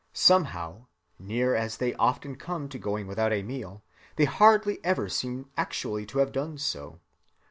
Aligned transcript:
Somehow, 0.13 0.87
near 1.19 1.53
as 1.53 1.77
they 1.77 1.93
often 1.93 2.35
come 2.35 2.67
to 2.69 2.79
going 2.79 3.05
without 3.05 3.31
a 3.31 3.43
meal, 3.43 3.83
they 4.15 4.25
hardly 4.25 4.79
ever 4.83 5.07
seem 5.09 5.51
actually 5.57 6.07
to 6.07 6.17
have 6.17 6.31
done 6.31 6.57
so. 6.57 6.99